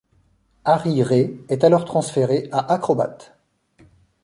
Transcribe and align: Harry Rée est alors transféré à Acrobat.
Harry 0.65 1.03
Rée 1.03 1.37
est 1.47 1.63
alors 1.63 1.85
transféré 1.85 2.49
à 2.51 2.73
Acrobat. 2.73 3.19